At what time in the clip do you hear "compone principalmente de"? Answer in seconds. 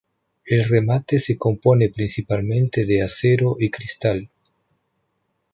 1.37-3.03